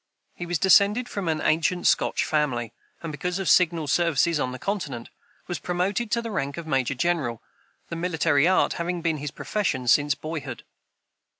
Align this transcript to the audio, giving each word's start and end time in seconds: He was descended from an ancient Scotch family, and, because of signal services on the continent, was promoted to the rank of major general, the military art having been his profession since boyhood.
He 0.33 0.47
was 0.47 0.57
descended 0.57 1.07
from 1.07 1.27
an 1.27 1.41
ancient 1.41 1.85
Scotch 1.85 2.25
family, 2.25 2.73
and, 3.03 3.11
because 3.11 3.37
of 3.37 3.47
signal 3.47 3.85
services 3.87 4.39
on 4.39 4.51
the 4.51 4.57
continent, 4.57 5.11
was 5.45 5.59
promoted 5.59 6.09
to 6.09 6.23
the 6.23 6.31
rank 6.31 6.57
of 6.57 6.65
major 6.65 6.95
general, 6.95 7.43
the 7.89 7.95
military 7.95 8.47
art 8.47 8.73
having 8.81 9.03
been 9.03 9.17
his 9.17 9.29
profession 9.29 9.87
since 9.87 10.15
boyhood. 10.15 10.63